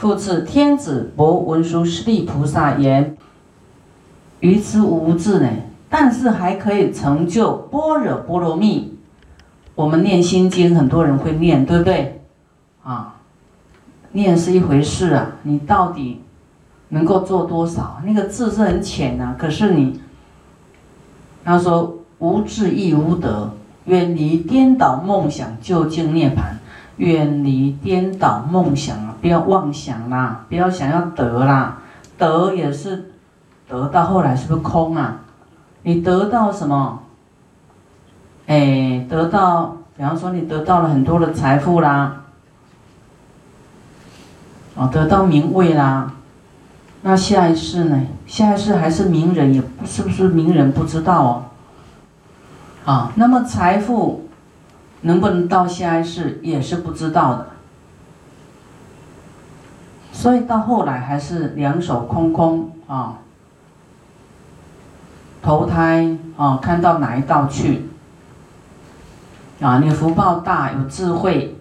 [0.00, 3.18] 复次，天子博文殊师利菩萨言：
[4.40, 5.50] 愚痴无智呢，
[5.90, 8.96] 但是还可以成就般若波罗蜜。
[9.74, 12.22] 我们念心经，很多人会念，对不对？
[12.82, 13.16] 啊，
[14.12, 16.22] 念是一回事啊，你到底
[16.88, 18.00] 能够做多少？
[18.02, 20.00] 那个字是很浅呐，可是你，
[21.44, 23.52] 他说无智亦无德，
[23.84, 26.54] 远离颠倒梦想，就近涅槃。
[27.00, 31.78] 远离颠倒梦想啊，不要妄想啦，不要想要得啦，
[32.18, 33.12] 得也是
[33.66, 35.20] 得到后来是不是空啊？
[35.82, 37.00] 你得到什么？
[38.46, 42.20] 哎，得到，比方说你得到了很多的财富啦，
[44.74, 46.12] 哦，得到名位啦，
[47.00, 47.98] 那下一世呢？
[48.26, 51.44] 下一世还是名人，也是不是名人不知道哦。
[52.84, 54.26] 啊，那么财富。
[55.02, 57.46] 能不能到下一世也是不知道的，
[60.12, 63.16] 所以到后来还是两手空空啊，
[65.40, 67.88] 投胎啊，看到哪一道去
[69.62, 69.78] 啊？
[69.78, 71.56] 你福报大，有智慧，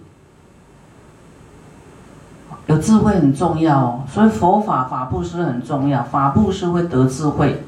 [2.66, 4.04] 有智慧很重要哦。
[4.06, 7.64] 所以佛法法布施很重要，法布施会得智慧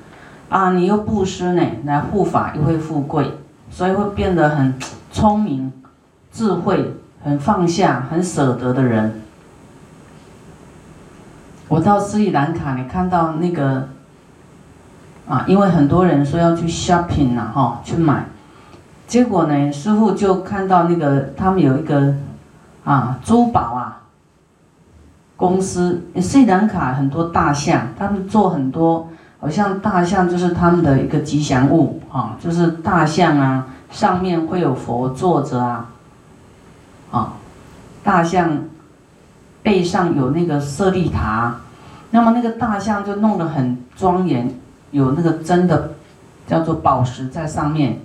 [0.50, 0.74] 啊。
[0.74, 3.38] 你又布施呢，来护法又会富贵，
[3.70, 4.78] 所以会变得很。
[5.12, 5.72] 聪明、
[6.32, 9.22] 智慧、很放下、很舍得的人。
[11.68, 13.90] 我到斯里兰卡，你看到那个
[15.28, 18.26] 啊，因为很多人说要去 shopping 呐，哈，去买，
[19.08, 22.16] 结果呢，师傅就看到那个他们有一个
[22.84, 24.02] 啊珠宝啊
[25.38, 33.68] 公司，斯里兰卡很多大象，他们做很多，好像大象就是他们的一个吉祥物啊，就是大象啊。
[33.92, 35.90] 上面会有佛坐着啊，
[37.12, 37.34] 啊，
[38.04, 38.64] 大象
[39.62, 41.58] 背上有那个舍利塔，
[42.10, 44.56] 那么那个大象就弄得很庄严，
[44.92, 45.92] 有那个真的
[46.48, 48.00] 叫做宝石在上面。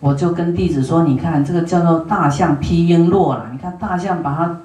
[0.00, 4.60] 我就跟弟子说：“你看这个叫做大象披璎珞了，你看大象把它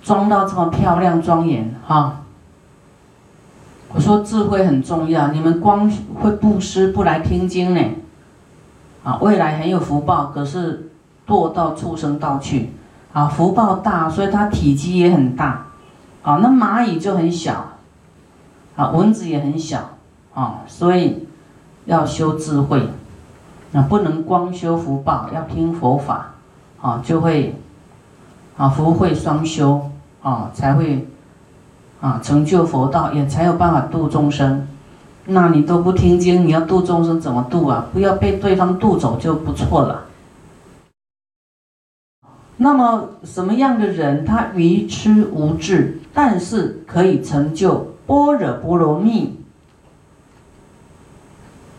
[0.00, 2.20] 装到这么漂亮庄严哈。”
[3.92, 7.80] 我说智慧很重要，你们光会布施不来听经呢？
[9.02, 10.90] 啊，未来很有福报，可是
[11.26, 12.70] 堕到畜生道去，
[13.12, 15.66] 啊，福报大，所以它体积也很大，
[16.22, 17.64] 啊，那蚂蚁就很小，
[18.76, 19.90] 啊，蚊子也很小，
[20.34, 21.26] 啊，所以
[21.86, 22.88] 要修智慧，
[23.72, 26.34] 啊，不能光修福报，要听佛法，
[26.80, 27.54] 啊，就会，
[28.56, 29.90] 啊，福慧双修，
[30.22, 31.08] 啊，才会，
[32.02, 34.66] 啊，成就佛道，也才有办法度众生。
[35.32, 37.86] 那你都不听经，你要度众生怎么度啊？
[37.92, 40.06] 不要被对方渡走就不错了。
[42.56, 49.36] 那么什么样的人他愚痴无智，但是可以成就般若波罗蜜？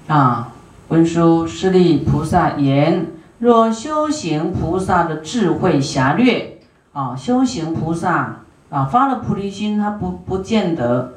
[0.07, 0.53] 啊，
[0.87, 3.07] 文殊师利菩萨言：
[3.39, 6.59] 若修行菩萨的智慧狭略，
[6.93, 8.37] 啊，修行菩萨
[8.69, 11.15] 啊发了菩提心，他不不见得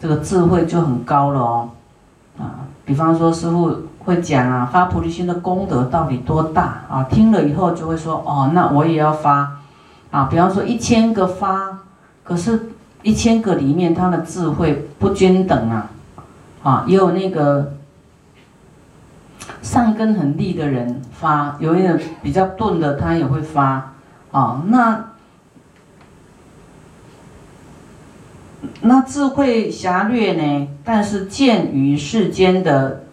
[0.00, 1.70] 这个智慧就很高了哦。
[2.38, 3.74] 啊，比方说师傅
[4.04, 7.04] 会讲啊，发菩提心的功德到底多大啊？
[7.10, 9.58] 听了以后就会说，哦，那我也要发，
[10.10, 11.78] 啊，比方说一千个发，
[12.22, 12.70] 可是，
[13.02, 15.90] 一千个里面他的智慧不均等啊，
[16.62, 17.72] 啊，也有那个
[19.62, 23.92] 上根很利的人发，有一点比较钝的他也会发，
[24.30, 25.05] 啊，那。
[28.82, 30.68] 那智慧狭略呢？
[30.84, 33.04] 但是鉴于世间的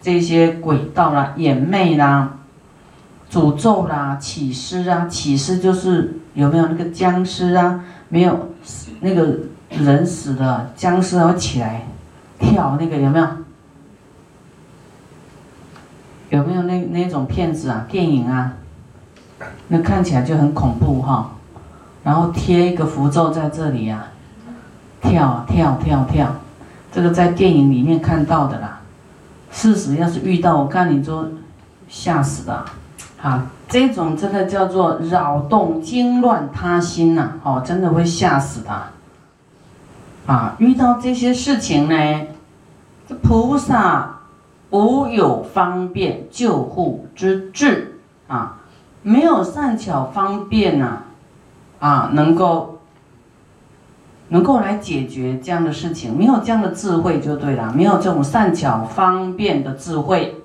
[0.00, 2.38] 这些轨道啦、眼魅啦、
[3.30, 7.84] 诅咒啦、起尸啊，起尸就是有没有那个僵尸啊？
[8.08, 8.50] 没有，
[9.00, 9.38] 那个
[9.70, 11.86] 人死了，僵尸会起来
[12.38, 13.26] 跳那个有没有？
[16.30, 17.86] 有没有那那种片子啊？
[17.88, 18.54] 电影啊？
[19.68, 21.32] 那看起来就很恐怖哈。
[22.04, 24.08] 然后贴一个符咒在这里呀。
[25.02, 26.34] 跳跳跳跳，
[26.90, 28.80] 这个在电影里面看到的啦。
[29.50, 31.28] 事实要是遇到，我看你就
[31.88, 32.64] 吓死了。
[33.18, 38.72] 好，这种真的叫做扰动惊乱他心呐，哦，真的会吓死的。
[40.26, 42.26] 啊，遇到这些事情呢，
[43.06, 44.20] 这菩萨
[44.70, 48.58] 无有方便救护之智啊，
[49.02, 51.02] 没有善巧方便呐，
[51.80, 52.71] 啊，能够。
[54.32, 60.36] 能够来解决这样的事情，没有这样的智慧就对了，没有这种善巧方便的智慧，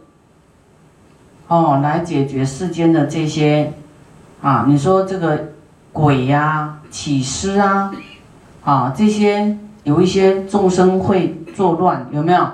[1.47, 3.71] 哦，来解决世间的这些，
[4.41, 5.53] 啊，你说这个
[5.93, 7.93] 鬼呀、起尸啊，
[8.65, 12.45] 啊，这些有一些众生会作乱，有没有？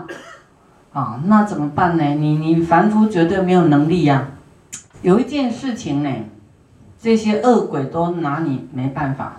[0.93, 2.03] 啊，那怎么办呢？
[2.03, 4.27] 你你凡夫绝对没有能力呀。
[5.01, 6.09] 有一件事情呢，
[7.01, 9.37] 这些恶鬼都拿你没办法，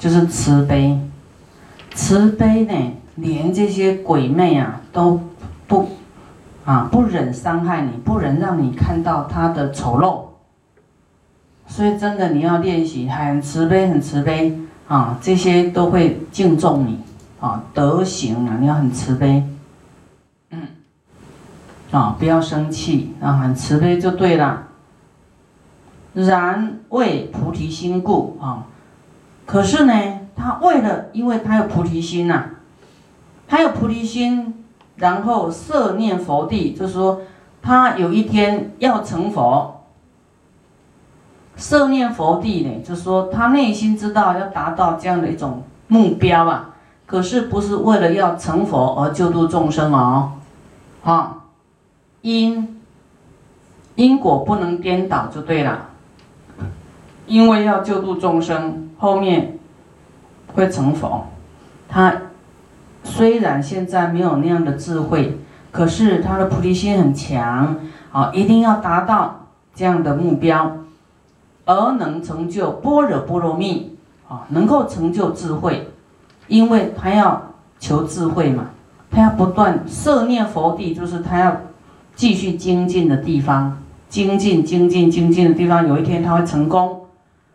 [0.00, 0.98] 就是慈悲。
[1.94, 5.20] 慈悲呢，连这些鬼魅啊都
[5.68, 5.90] 不
[6.64, 10.22] 啊不忍伤害你，不忍让你看到他的丑陋。
[11.66, 14.58] 所以真的你要练习很慈悲，很慈悲
[14.88, 16.98] 啊，这些都会敬重你
[17.38, 19.44] 啊，德行啊，你要很慈悲。
[20.50, 20.62] 嗯，
[21.90, 24.66] 啊，不要生气啊，很慈悲就对了。
[26.14, 28.66] 然为菩提心故啊，
[29.50, 29.92] 可是呢，
[30.36, 32.50] 他为了，因为他有菩提心呐，
[33.48, 34.64] 他有菩提心，
[34.94, 37.22] 然后摄念佛地，就是说
[37.60, 39.86] 他有一天要成佛，
[41.56, 50.34] 摄念佛地呢，就是说他内心知道要达到这样的一种目标啊，可是不是为了要成佛而救度众生哦。
[51.02, 51.38] 啊，
[52.20, 52.80] 因
[53.96, 55.89] 因果不能颠倒就对了，
[57.30, 59.56] 因为要救度众生，后面
[60.52, 61.28] 会成佛。
[61.88, 62.12] 他
[63.04, 65.38] 虽然现在没有那样的智慧，
[65.70, 67.76] 可是他的菩提心很强
[68.10, 70.78] 啊，一定要达到这样的目标，
[71.66, 73.96] 而能成就般若波罗蜜
[74.28, 75.88] 啊，能够成就智慧，
[76.48, 77.40] 因为他要
[77.78, 78.70] 求智慧嘛。
[79.08, 81.56] 他要不断摄念佛地，就是他要
[82.16, 83.78] 继续精进的地方，
[84.08, 86.99] 精进、精进、精进的地方，有一天他会成功，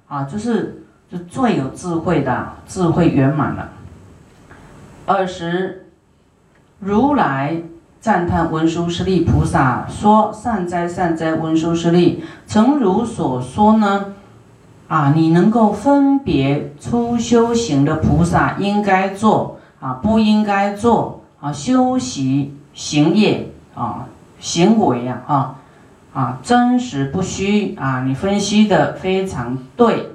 [0.08, 3.70] 啊，就是就最有智慧的智慧圆满了。
[5.06, 5.88] 二十，
[6.80, 7.62] 如来
[8.00, 14.14] 赞叹文殊师利菩萨说：“善哉善哉，文殊师利，诚如所说呢，
[14.88, 24.08] 啊，你能够分别出修行的菩萨应该做啊，不应该做。”啊，修习行业啊，
[24.40, 25.56] 行为啊，啊
[26.16, 30.14] 啊，真实不虚啊，你分析的非常对。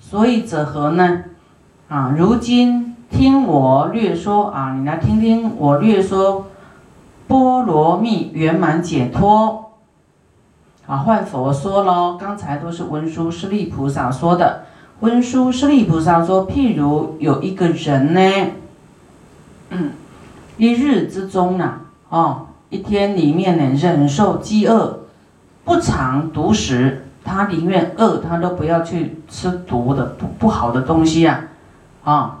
[0.00, 1.24] 所以者何呢？
[1.88, 6.46] 啊，如今听我略说啊，你来听听我略说
[7.28, 9.72] 波罗蜜圆满解脱。
[10.86, 14.64] 啊，换佛说喽，刚才都是文殊师利菩萨说的。
[15.00, 18.20] 文殊师利菩萨说，譬如有一个人呢，
[19.68, 19.90] 嗯。
[20.56, 25.00] 一日之中呢，哦，一天里面呢，忍受饥饿，
[25.64, 31.44] 不尝毒食，他宁愿饿，他都不要去吃毒的不不好的东西呀，
[32.04, 32.40] 啊，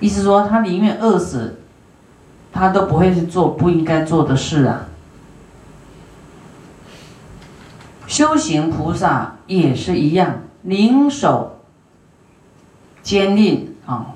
[0.00, 1.60] 意思说他宁愿饿死，
[2.52, 4.86] 他都不会去做不应该做的事啊。
[8.06, 11.60] 修行菩萨也是一样，宁守
[13.02, 14.08] 坚定啊。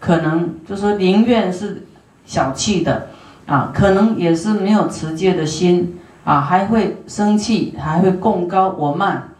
[0.00, 1.86] 可能就是宁愿是
[2.26, 3.08] 小气的，
[3.46, 9.30] 啊，可能也是没有持戒的心，啊，还会生气，还会共高我慢，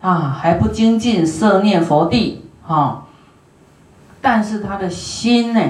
[0.00, 3.06] 啊，还不精进摄念佛地，哈，
[4.20, 5.60] 但是他的心呢，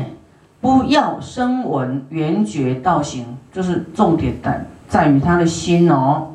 [0.61, 6.35] 不要声闻缘觉道行，就是重点在在于他的心哦，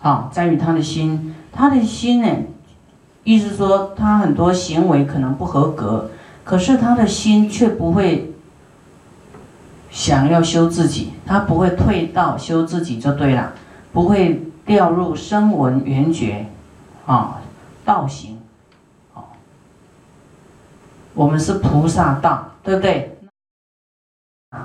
[0.00, 2.28] 啊，在于他的心，他的心呢，
[3.24, 6.10] 意思说他很多行为可能不合格。
[6.42, 8.33] 可是他的心却不会
[9.94, 13.52] 想要修自己，他不会退到修自己就对了，
[13.92, 16.46] 不会掉入声闻缘觉，
[17.06, 17.40] 啊，
[17.84, 18.36] 道行，
[19.14, 19.22] 啊，
[21.14, 23.16] 我们是菩萨道，对不对？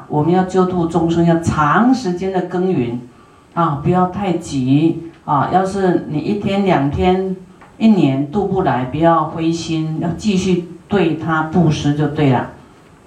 [0.08, 3.00] 我们要救度众生，要长时间的耕耘，
[3.54, 7.36] 啊，不要太急，啊，要是你一天两天、
[7.78, 10.68] 一年度不来，不要灰心，要继续。
[10.88, 12.50] 对他布施就对了，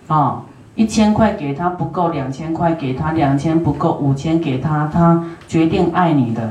[0.06, 6.50] 啊，一千块给他不够，两千块给他，两千不够，五千给他，他决定爱你的。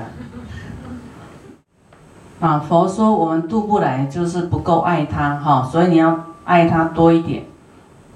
[2.39, 7.43] 啊，佛说我们渡不来，就是不够爱他，哈，所以你要爱他多一点，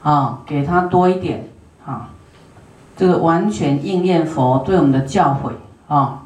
[0.01, 1.47] 啊，给他多一点，
[1.85, 2.09] 啊，
[2.97, 5.51] 这个完全应验佛对我们的教诲，
[5.87, 6.23] 啊，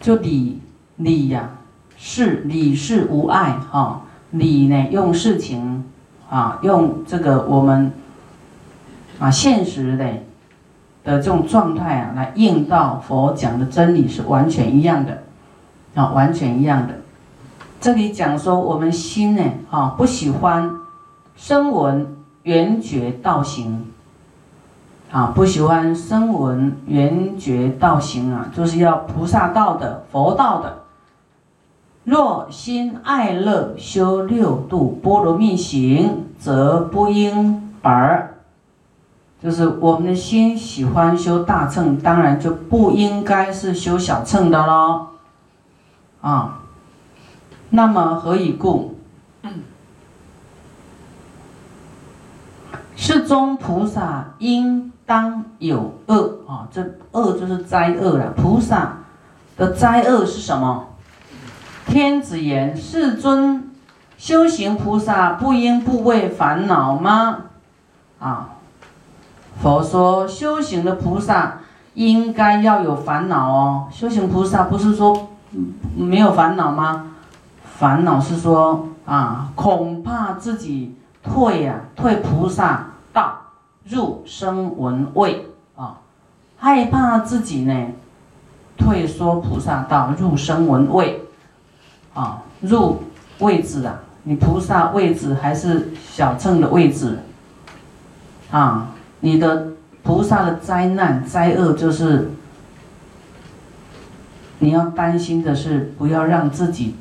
[0.00, 0.60] 就理
[0.96, 1.50] 理呀，
[1.96, 4.02] 是理是无爱，哈。
[4.32, 5.84] 理呢，用事情，
[6.30, 7.92] 啊，用这个我们，
[9.22, 10.04] 啊，现实的
[11.04, 15.22] 的这种状态啊，来应到佛讲的真理是完全一样的，
[15.94, 16.94] 啊，完全一样的。
[17.80, 20.72] 这里讲说我们心呢，啊，不喜欢
[21.36, 23.86] 声闻缘觉道行，
[25.12, 30.78] 啊，不喜欢声闻缘觉道行啊，就是要菩萨道的佛道的。
[32.02, 38.31] 若心爱乐修六度波罗蜜行，则不应而，
[39.42, 45.08] 就是我们的心喜欢修大乘，当然就不应该是修小乘的喽。
[46.20, 46.60] 啊，
[47.70, 48.96] 那么何以故？
[52.94, 56.80] 世尊菩萨应当有恶啊，这
[57.10, 58.30] 恶就是灾恶了。
[58.36, 58.98] 菩萨
[59.56, 60.86] 的灾恶是什么？
[61.84, 63.72] 天子言：世尊，
[64.16, 67.38] 修行菩萨不应不为烦恼吗？
[68.20, 68.50] 啊，
[69.60, 71.58] 佛说修行的菩萨
[71.94, 73.88] 应该要有烦恼哦。
[73.90, 75.28] 修行菩萨不是说
[75.96, 77.12] 没有烦恼吗？
[77.64, 82.88] 烦恼是说啊，恐怕自己退呀，退菩萨。
[83.12, 83.36] 道
[83.84, 85.98] 入声闻位啊，
[86.56, 87.88] 害怕自己呢
[88.78, 91.20] 退缩菩萨道入声闻位
[92.14, 93.02] 啊，入
[93.40, 97.18] 位置啊，你菩萨位置还是小乘的位置
[98.50, 98.91] 啊？
[99.24, 99.68] 你的
[100.02, 102.28] 菩萨的灾难灾厄就是
[104.58, 106.96] 你要担心的是，不要让自己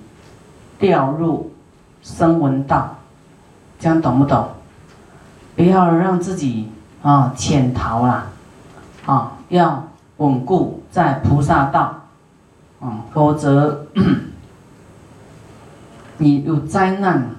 [0.80, 1.52] 掉入
[2.04, 2.98] 声闻道，
[3.80, 4.50] 这样懂不懂？
[5.56, 6.70] 不要让自己
[7.02, 8.28] 啊潜逃了，
[9.06, 9.88] 啊，要
[10.18, 12.02] 稳固在菩萨道，
[12.80, 13.88] 啊，否则
[16.18, 17.30] 你有灾难。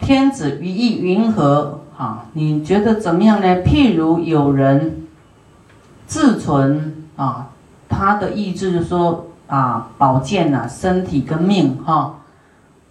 [0.00, 1.81] 天子于意云何？
[2.02, 3.62] 啊，你觉得怎么样呢？
[3.62, 5.06] 譬如有人
[6.04, 7.50] 自存啊，
[7.88, 12.16] 他的意志就说啊，保健呐，身体跟命哈，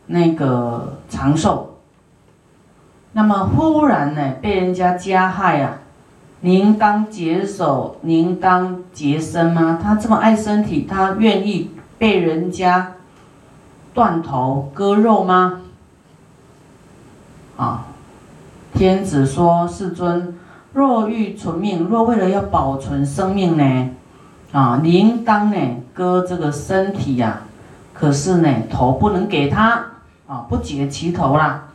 [0.06, 1.80] 那个长寿。
[3.12, 5.80] 那么忽然呢，被人家加害啊，
[6.40, 9.78] 您当解手，您当洁身吗？
[9.84, 12.94] 他这么爱身体，他愿意被人家
[13.94, 15.60] 断头割肉吗？
[17.58, 17.88] 啊，
[18.82, 20.34] 天子说：世尊，
[20.74, 23.90] 若欲存命，若为了要保存生命呢，
[24.52, 25.58] 啊，您当呢
[25.94, 27.42] 割这个身体呀，
[27.94, 29.84] 可是呢头不能给他
[30.26, 31.66] 啊，不解其头啦。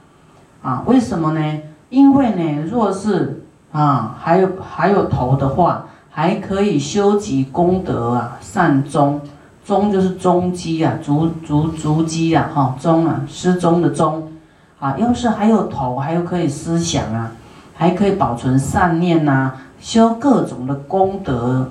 [0.63, 1.61] 啊，为什么呢？
[1.91, 9.21] 因为呢，若是啊，还有还有头的话，还可以修集功德啊，善终，
[9.65, 14.29] 终就是终基啊，足足足基啊，哈，终啊，失踪的终，
[14.79, 17.33] 啊，要是还有头，还有可以思想啊，
[17.75, 21.71] 还可以保存善念呐，修各种的功德，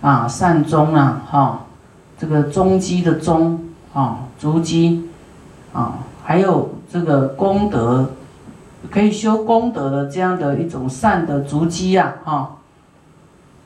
[0.00, 1.66] 啊，善终啊，哈，
[2.18, 3.60] 这个终基的终
[3.92, 5.08] 啊，足基，
[5.72, 6.70] 啊，还有。
[6.90, 8.12] 这个功德
[8.90, 12.56] 可以修功德的这样的一种善的足迹啊，哈，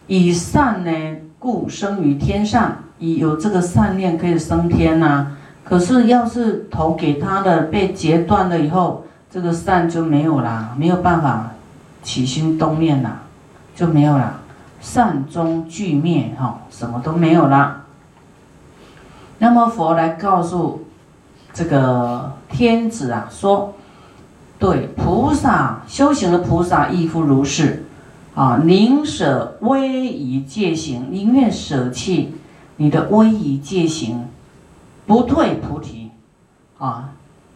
[0.09, 0.91] 以善呢
[1.39, 5.37] 故生于天上，以有这个善念可以升天呐。
[5.65, 11.53] 可是要是头给他的被截断了以后，这个善就没有啦，没有办法
[12.03, 13.23] 起心动念啦，
[13.75, 14.41] 就没有啦，
[14.81, 17.85] 善终俱灭哈，什么都没有啦。
[19.39, 20.85] 那么佛来告诉。
[21.55, 23.75] 这个天子啊，说，
[24.59, 27.85] 对菩萨修行的菩萨亦复如是，
[28.35, 32.37] 啊，宁舍威仪戒行，宁愿舍弃
[32.79, 34.31] 你的威仪戒行，
[35.13, 36.11] 不退菩提，
[36.79, 37.11] 啊，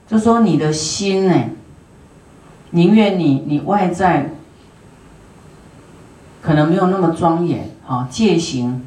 [0.06, 1.34] 就说你的心呢，
[2.72, 4.32] 宁愿你你外在
[6.42, 8.84] 可能没有那么庄严，啊，戒行，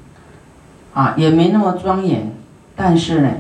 [0.93, 2.31] 啊，也没那么庄严，
[2.75, 3.31] 但是呢。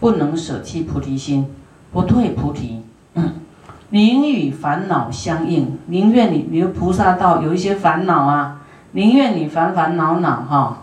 [0.00, 1.46] 不能舍弃菩提心，
[1.92, 2.82] 不退菩提，
[3.90, 8.62] 宁与烦恼相应，宁愿你你的菩萨道有一些烦恼啊，
[8.92, 10.78] 宁愿你烦烦恼恼哈，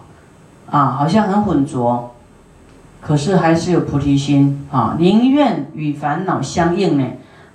[0.69, 2.14] 啊，好像很浑浊，
[3.05, 7.07] 可是还是有菩提心啊，宁愿与烦恼相应呢，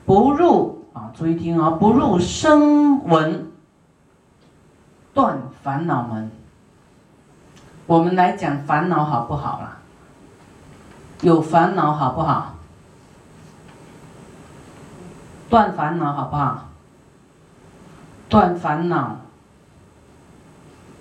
[0.07, 3.51] 不入啊，注意听啊，不入声闻
[5.13, 6.31] 断烦恼门。
[7.87, 9.79] 我们来讲烦恼好不好啦？
[11.23, 12.55] 有烦恼好不好？
[15.49, 16.69] 断烦恼好不好？
[18.29, 19.17] 断烦恼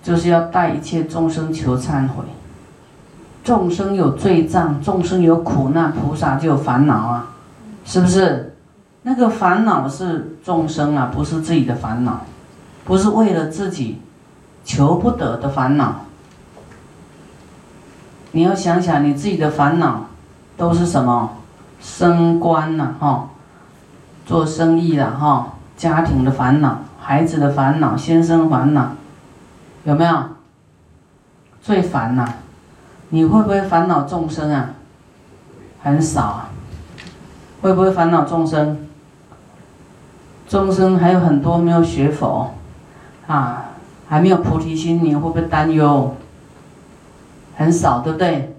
[0.02, 2.24] 就是要带一切众生求忏悔。
[3.42, 7.28] 众生有罪障，众生有苦难，菩萨就有烦恼啊，
[7.84, 8.56] 是不是？
[9.02, 12.20] 那个烦恼是众生啊，不是自己的烦恼，
[12.84, 14.00] 不是为了自己
[14.64, 16.06] 求不得的烦恼。
[18.32, 20.06] 你要想想你自己的烦恼。
[20.56, 21.38] 都是什么
[21.80, 23.30] 升官了，哈，
[24.26, 28.90] 做生意了，哈，家庭的烦恼，孩子的烦恼，先生烦恼，
[29.84, 30.22] 有没有？
[31.62, 32.28] 最烦呐！
[33.10, 34.74] 你会不会烦恼众生啊？
[35.82, 36.50] 很少啊。
[37.62, 38.88] 会不会烦恼众生？
[40.48, 42.54] 众生还有很多没有学佛，
[43.26, 43.72] 啊，
[44.08, 46.16] 还没有菩提心，你会不会担忧？
[47.56, 48.56] 很少，对不对？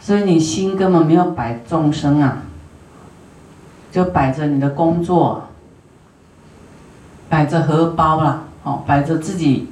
[0.00, 2.42] 所以你心根本没有摆众生啊，
[3.92, 5.44] 就摆着你的工作，
[7.28, 9.70] 摆着荷包了，哦，摆着自己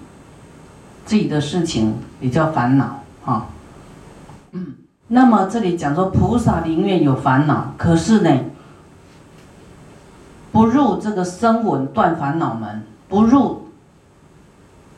[1.04, 3.46] 自己的事情，也叫烦恼啊。
[4.52, 4.74] 嗯，
[5.08, 8.30] 那么这里讲说菩萨宁愿有烦恼，可是呢，
[10.50, 13.68] 不入这个声闻断烦恼门，不入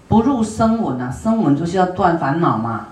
[0.06, 2.86] 不入声闻啊，声闻就是要断烦恼嘛。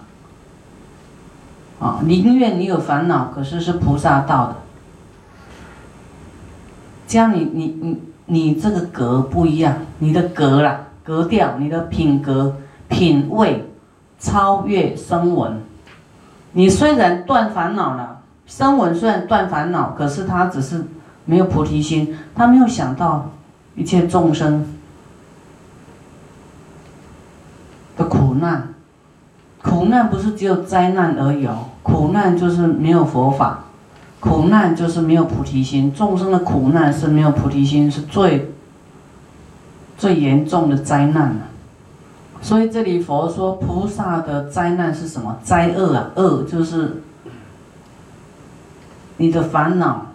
[1.79, 4.57] 啊，宁愿你有烦恼，可是是菩萨道的，
[7.09, 12.55] 这样你你你你这个格不一样，你的格啦，格调，你的品格
[12.89, 13.69] 品味
[14.23, 15.61] 超越声闻。
[16.53, 20.87] 你虽然断烦恼了，声闻虽然断烦恼，可是他只是
[21.25, 23.31] 没有菩提心，他没有想到
[23.75, 24.65] 一切众生
[27.97, 28.69] 的苦难。
[29.61, 33.65] 苦难不是只有灾难而已哦，苦难就是没有佛法，
[34.21, 35.93] 苦难就是没有菩提心。
[35.93, 38.53] 众生的苦难是没有菩提心，是最
[39.97, 41.41] 最严重的灾难了。
[42.43, 45.39] 所以这里佛说菩萨的灾难是什么？
[45.45, 47.01] 灾厄啊，厄就是
[49.17, 50.07] 你的烦恼，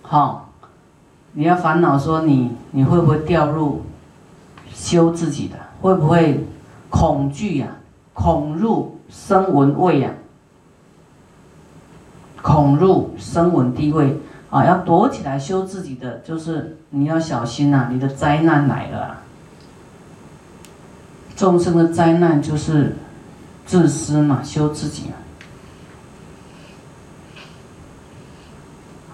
[0.00, 0.50] 好，
[1.32, 3.82] 你要烦恼说你你会不会掉入
[4.72, 5.56] 修自己的？
[5.82, 6.44] 会不会
[6.88, 7.68] 恐惧呀？
[8.14, 10.10] 恐入声闻位呀，
[12.40, 14.18] 恐入声闻地位
[14.50, 19.18] 啊，要躲起来修自己的，就是你要小心呐，你的灾难来了。
[21.38, 22.96] 众生的灾难就是
[23.64, 25.04] 自私嘛，修自己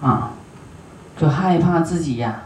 [0.01, 0.31] 啊，
[1.15, 2.41] 就害怕自己呀，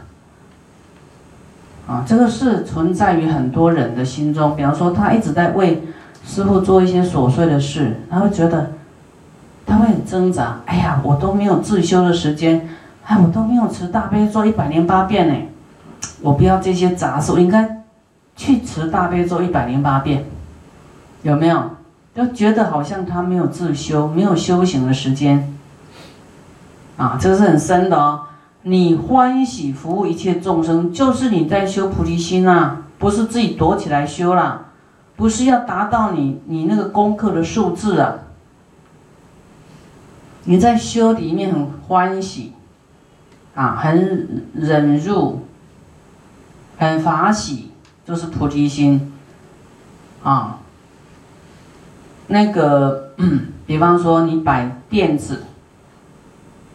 [1.88, 4.54] 啊，这个是存在于很多人的心中。
[4.54, 5.82] 比方说，他一直在为。
[6.22, 8.72] 师傅做一些琐碎的事，他会觉得，
[9.64, 10.60] 他会很挣扎。
[10.66, 12.68] 哎呀，我都没有自修的时间，
[13.04, 15.34] 哎，我都没有持大悲咒一百零八遍呢。
[16.20, 17.79] 我不要这些杂事，我应该
[18.70, 20.24] 持大悲咒一百零八遍，
[21.22, 21.70] 有没有？
[22.14, 25.56] 就觉得好像他没有自修，没有修行的时间。
[26.96, 28.22] 啊，这是很深的哦。
[28.62, 34.66] 你欢喜服务一切众生，就是你在修菩提心啊，不是自己躲起来修啦。
[35.16, 38.14] 不是要达到你你那个功课的数字啊！
[40.44, 42.54] 你在修里面很欢喜，
[43.54, 45.40] 啊，很忍辱，
[46.78, 47.69] 很法喜，
[48.10, 49.12] 就是菩提心，
[50.24, 50.58] 啊。
[52.26, 53.12] 那个，
[53.66, 55.44] 比方说你摆垫子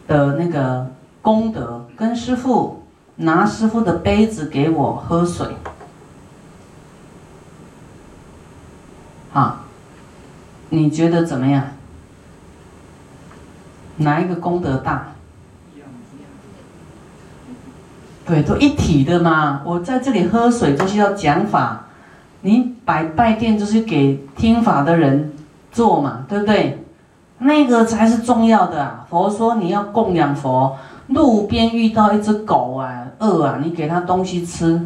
[0.08, 0.89] 的那个
[1.21, 2.84] 功德，跟师傅
[3.17, 5.58] 拿师傅的杯子给我喝水。
[9.34, 9.65] 啊，
[10.69, 11.65] 你觉得怎么样？
[13.98, 15.14] 哪一个功德大？
[18.25, 19.61] 对，都一体的嘛。
[19.63, 21.85] 我在这里喝水就是要讲法，
[22.41, 25.31] 你摆拜殿就是给听法的人
[25.71, 26.83] 做嘛，对不对？
[27.38, 29.05] 那个才是重要的啊。
[29.09, 30.75] 佛说你要供养佛，
[31.07, 34.81] 路边遇到一只狗啊，饿啊，你给它东西吃，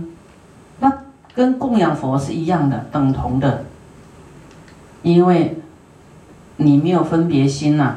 [0.79, 0.91] 那
[1.33, 3.63] 跟供养佛是一样的，等同的。
[5.01, 5.61] 因为
[6.57, 7.95] 你没有分别心呐。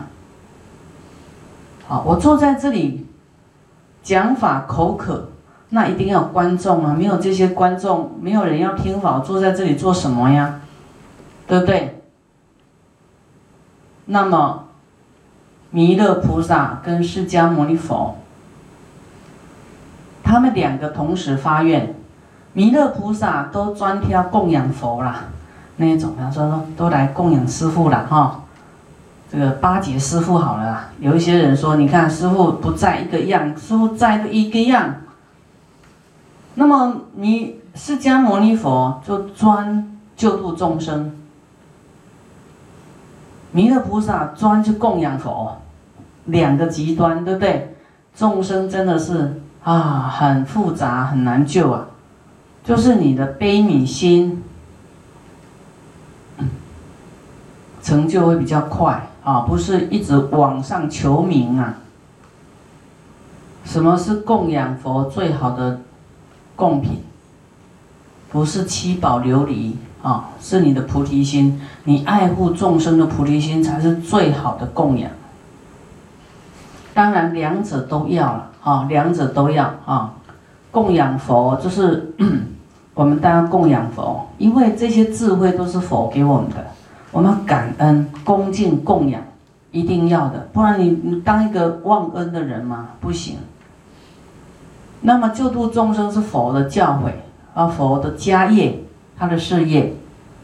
[1.88, 3.06] 好，我坐在这里
[4.04, 5.30] 讲法口渴，
[5.74, 6.94] 那一定要观众啊！
[6.94, 10.60] 没有这些观众，没有人要听法，坐在这里做什么呀？
[11.46, 12.02] 对不对？
[14.04, 14.64] 那么
[15.70, 18.18] 弥勒菩萨跟释迦牟尼佛，
[20.22, 21.94] 他们两个同时发愿，
[22.52, 25.24] 弥勒菩萨都专挑供养佛啦。
[25.76, 28.42] 那种，比方说都来供养师傅了哈，
[29.32, 30.90] 这个八节师傅好了啦。
[31.00, 34.96] 有一些人说，你看师傅不在一个样，师傅在都一个样。
[36.54, 41.16] 那么你释迦牟尼佛就专救度众生，
[43.52, 45.60] 弥勒菩萨专去供养佛，
[46.26, 47.76] 两个极端，对不对？
[48.14, 51.86] 众生真的是啊，很复杂，很难救啊，
[52.62, 54.42] 就是你的悲悯心。
[57.82, 61.78] 成就会比较快啊，不是一直往上求名啊。
[63.64, 65.80] 什么是供养佛最好的
[66.56, 67.02] 贡品？
[68.30, 75.10] 不是七宝琉璃啊，是你的菩提心，你爱护众生的菩提心才是最好的供养。
[76.94, 80.14] 当然两者都要了啊，两者都要啊。
[80.70, 82.14] 供养佛就是
[82.94, 86.66] 我们当然供养佛，因为这些智慧都是佛给我们的，
[87.10, 89.20] 我们感恩、恭敬、供养，
[89.70, 92.88] 一定要的，不然你你当一个忘恩的人吗？
[92.98, 93.36] 不行。
[95.02, 97.10] 那么救度众生是佛的教诲
[97.54, 98.82] 啊，佛的家业，
[99.18, 99.94] 他的事业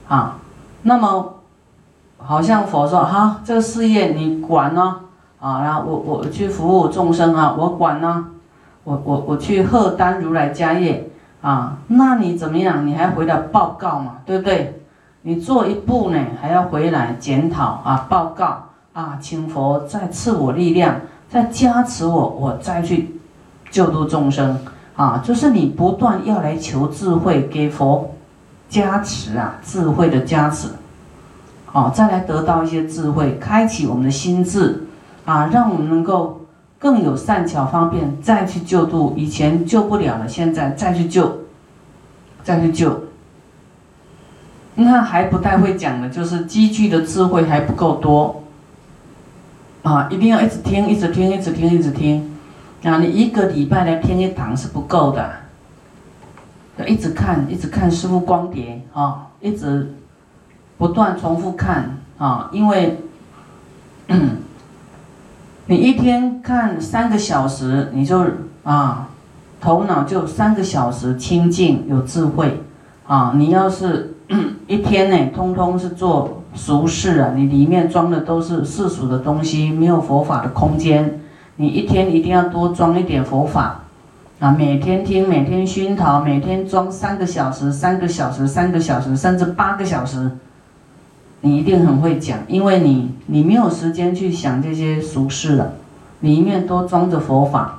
[0.07, 0.38] 啊。
[0.83, 1.35] 那么
[2.18, 4.97] 好像佛说哈，这个事业你管呢
[5.40, 8.27] 啊，然后我我去服务众生啊，我管呢，
[8.85, 12.87] 我我我去贺担如来家业啊，那你怎么样？
[12.87, 14.83] 你还回来报告嘛，对不对？
[15.23, 23.17] 你做一步呢，还要回来检讨啊，报告啊，请佛再赐我力量，再加持我，我再去。
[23.70, 24.59] 救度众生
[24.96, 28.14] 啊，就是你不断要来求智慧，给佛
[28.68, 30.68] 加持啊，智慧的加持，
[31.66, 34.85] 好，再来得到一些智慧，开启我们的心智
[35.24, 36.40] 啊，让我们能够
[36.78, 41.38] 更有善巧方便，再去救度以前救不了了，现在再去救，
[42.42, 43.04] 再去救。
[44.74, 48.42] 那还不太会讲的，就是积聚的智慧还不够多
[49.83, 52.38] 啊，一定要一直听，一直听，一直听，一直听。
[52.85, 55.31] 啊，你一个礼拜来听一堂是不够的，
[56.77, 59.95] 要一直看，一直看师傅光碟啊，一直
[60.77, 63.01] 不断重复看啊，因为
[65.67, 68.25] 你一天看三个小时，你就
[68.62, 69.09] 啊，
[69.61, 72.62] 头脑就三个小时清净有智慧
[73.07, 73.33] 啊。
[73.35, 74.14] 你要是
[74.69, 81.21] 一天呢，通通是做俗事啊，你里面装的都是世俗的东西，没有佛法的空间。
[81.61, 83.81] 你一天一定要多装一点佛法，
[84.38, 90.31] 啊，每天听，每天熏陶，每天装三个小时，三个小时，三个小时，甚至八个小时，
[91.40, 95.73] 你一定很会讲，因为你你没有时间去想这些俗事了，
[96.21, 97.78] 你一面多装着佛法，